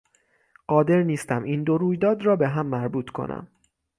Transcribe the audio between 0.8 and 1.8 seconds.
نیستم این دو